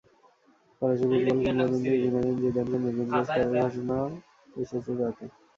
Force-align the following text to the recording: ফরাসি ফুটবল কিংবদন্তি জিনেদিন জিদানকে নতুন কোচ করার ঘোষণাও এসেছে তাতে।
ফরাসি 0.77 1.03
ফুটবল 1.03 1.37
কিংবদন্তি 1.39 1.91
জিনেদিন 2.03 2.35
জিদানকে 2.41 2.77
নতুন 2.85 3.07
কোচ 3.11 3.27
করার 3.29 3.53
ঘোষণাও 3.63 4.05
এসেছে 4.55 4.91
তাতে। 4.99 5.25